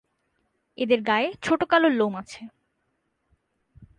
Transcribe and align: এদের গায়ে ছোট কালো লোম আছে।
এদের 0.77 0.99
গায়ে 1.01 1.29
ছোট 1.43 1.61
কালো 1.63 1.87
লোম 1.91 2.13
আছে। 2.15 2.41